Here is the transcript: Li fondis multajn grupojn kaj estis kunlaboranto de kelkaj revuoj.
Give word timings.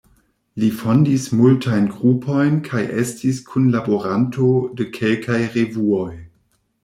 Li 0.61 0.69
fondis 0.77 1.25
multajn 1.41 1.89
grupojn 1.97 2.55
kaj 2.69 2.81
estis 3.03 3.41
kunlaboranto 3.51 4.49
de 4.79 4.87
kelkaj 4.99 5.39
revuoj. 5.59 6.11